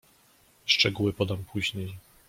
"Szczegóły 0.65 1.13
podam 1.13 1.43
później." 1.53 1.93